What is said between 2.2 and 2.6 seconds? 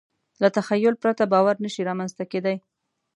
کېدی.